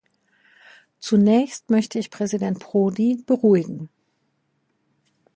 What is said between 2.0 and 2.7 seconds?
Präsident